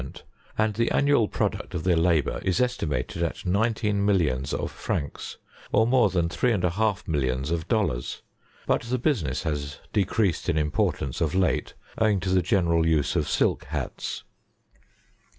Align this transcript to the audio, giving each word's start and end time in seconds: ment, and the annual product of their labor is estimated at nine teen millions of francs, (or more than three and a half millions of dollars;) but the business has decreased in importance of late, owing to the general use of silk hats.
ment, 0.01 0.23
and 0.57 0.73
the 0.73 0.89
annual 0.89 1.27
product 1.27 1.75
of 1.75 1.83
their 1.83 1.95
labor 1.95 2.39
is 2.43 2.59
estimated 2.59 3.21
at 3.21 3.45
nine 3.45 3.71
teen 3.71 4.03
millions 4.03 4.51
of 4.51 4.71
francs, 4.71 5.37
(or 5.71 5.85
more 5.85 6.09
than 6.09 6.27
three 6.27 6.51
and 6.51 6.63
a 6.63 6.71
half 6.71 7.07
millions 7.07 7.51
of 7.51 7.67
dollars;) 7.67 8.23
but 8.65 8.81
the 8.81 8.97
business 8.97 9.43
has 9.43 9.79
decreased 9.93 10.49
in 10.49 10.57
importance 10.57 11.21
of 11.21 11.35
late, 11.35 11.75
owing 11.99 12.19
to 12.19 12.29
the 12.29 12.41
general 12.41 12.83
use 12.87 13.15
of 13.15 13.29
silk 13.29 13.65
hats. 13.65 14.23